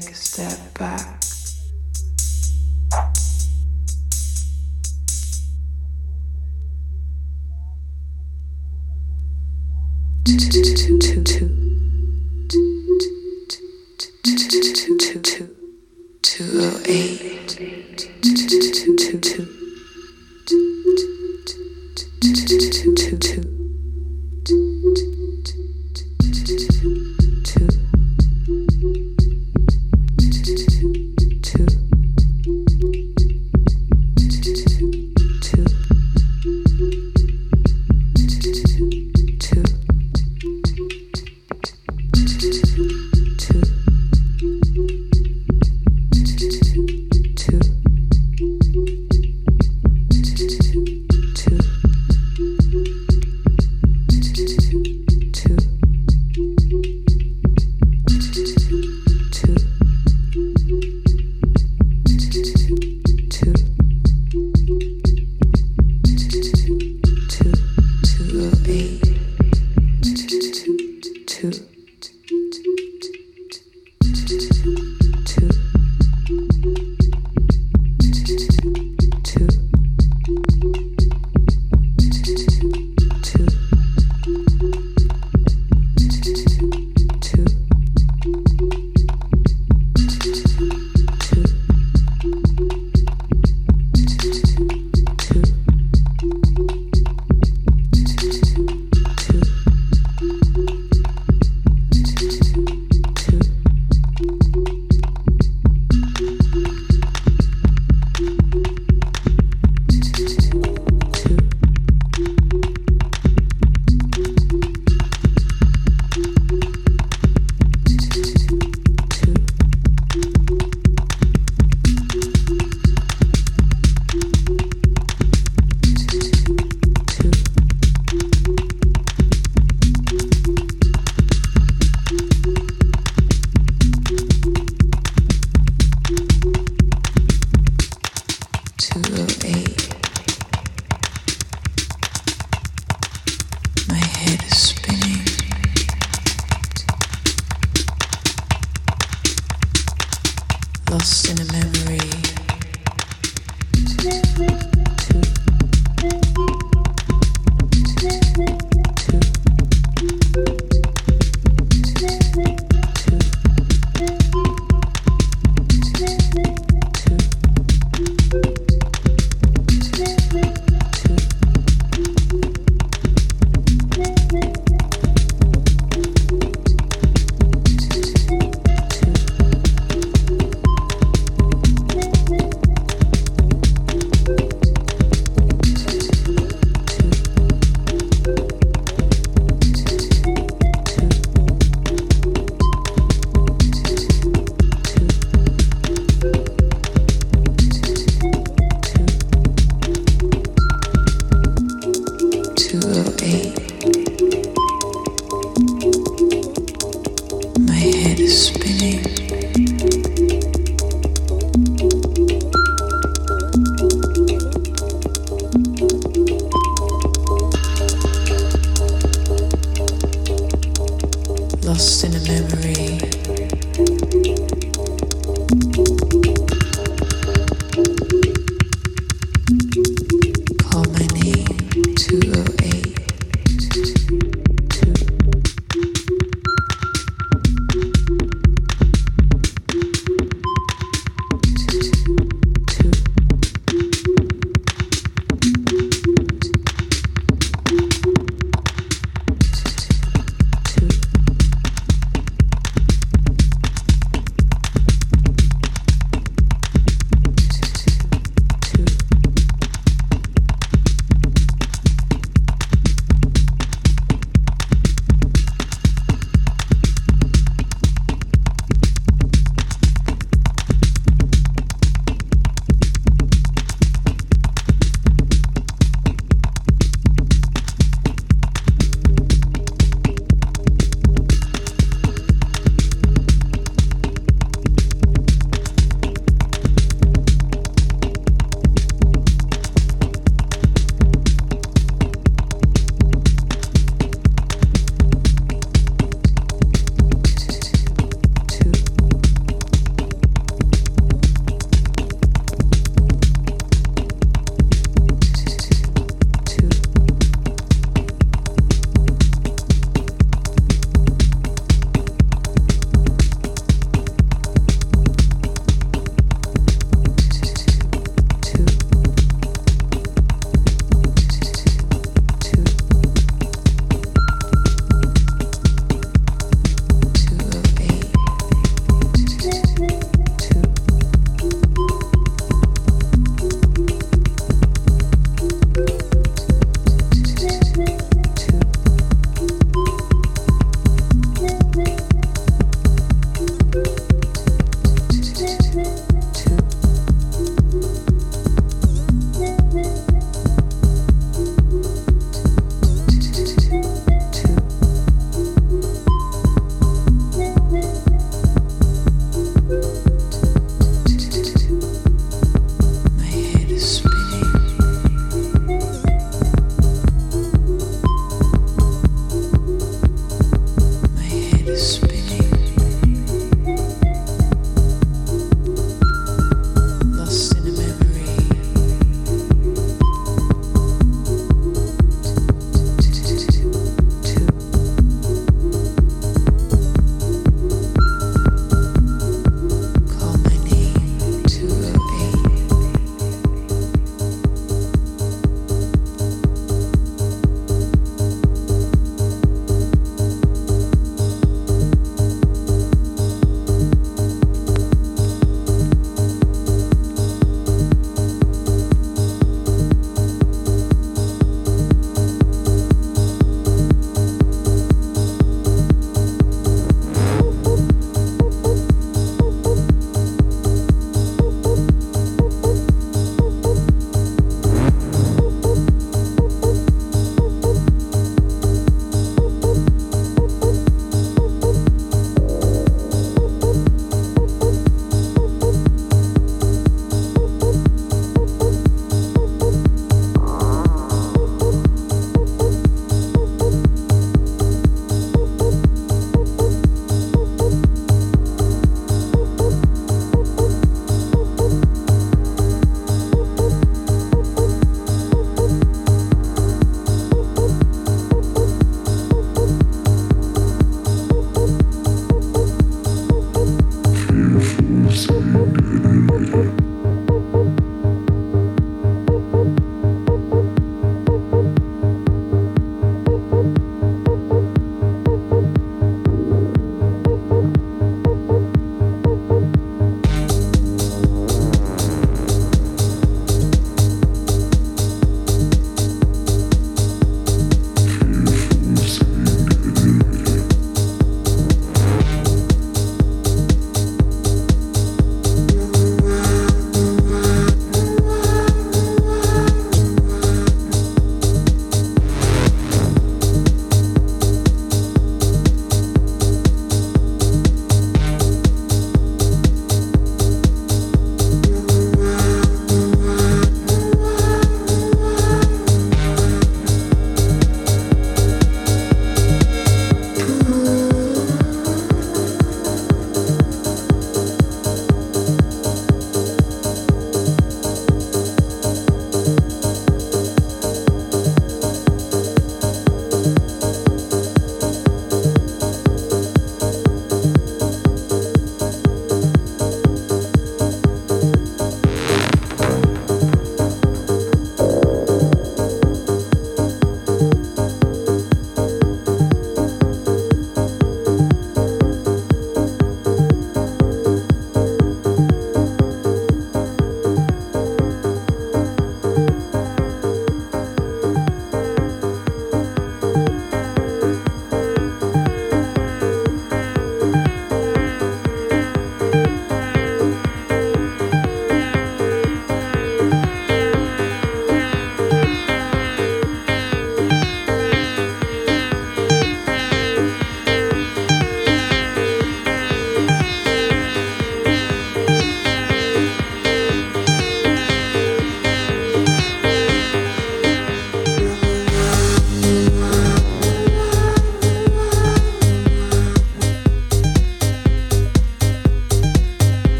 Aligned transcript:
take 0.00 0.10
a 0.10 0.14
step. 0.14 0.53